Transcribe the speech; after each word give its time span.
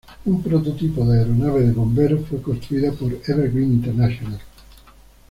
Un 0.25 0.41
prototipo 0.41 1.05
de 1.05 1.19
aeronave 1.19 1.61
de 1.61 1.73
bomberos 1.73 2.27
fue 2.27 2.41
construida 2.41 2.91
por 2.91 3.13
Evergreen 3.27 3.71
International. 3.73 4.41